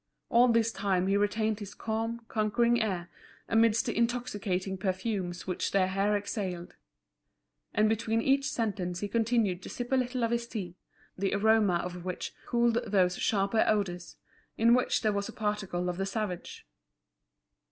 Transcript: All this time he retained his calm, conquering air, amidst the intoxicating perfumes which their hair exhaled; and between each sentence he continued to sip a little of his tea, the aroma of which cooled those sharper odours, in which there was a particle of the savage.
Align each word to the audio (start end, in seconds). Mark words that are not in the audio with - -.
All 0.29 0.47
this 0.47 0.71
time 0.71 1.05
he 1.05 1.15
retained 1.15 1.59
his 1.59 1.75
calm, 1.75 2.21
conquering 2.27 2.81
air, 2.81 3.07
amidst 3.47 3.85
the 3.85 3.95
intoxicating 3.95 4.75
perfumes 4.75 5.45
which 5.45 5.69
their 5.69 5.89
hair 5.89 6.17
exhaled; 6.17 6.75
and 7.71 7.87
between 7.87 8.19
each 8.19 8.49
sentence 8.49 9.01
he 9.01 9.07
continued 9.07 9.61
to 9.61 9.69
sip 9.69 9.91
a 9.91 9.95
little 9.95 10.23
of 10.23 10.31
his 10.31 10.47
tea, 10.47 10.75
the 11.19 11.35
aroma 11.35 11.75
of 11.85 12.03
which 12.03 12.33
cooled 12.47 12.79
those 12.87 13.15
sharper 13.17 13.63
odours, 13.67 14.15
in 14.57 14.73
which 14.73 15.03
there 15.03 15.13
was 15.13 15.29
a 15.29 15.33
particle 15.33 15.87
of 15.87 15.97
the 15.97 16.07
savage. 16.07 16.65